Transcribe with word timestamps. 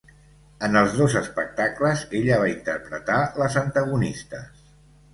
En 0.67 0.79
els 0.79 0.95
dos 1.01 1.17
espectacles, 1.19 2.03
ella 2.21 2.41
va 2.47 2.51
interpretar 2.55 3.23
les 3.45 3.63
antagonistes. 3.67 4.69